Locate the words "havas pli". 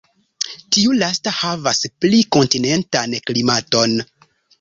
1.39-2.21